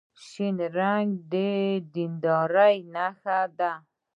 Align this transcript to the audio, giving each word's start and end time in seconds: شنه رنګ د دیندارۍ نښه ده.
شنه 0.27 0.67
رنګ 0.79 1.09
د 1.31 1.33
دیندارۍ 1.93 2.75
نښه 2.93 3.39
ده. 3.57 3.71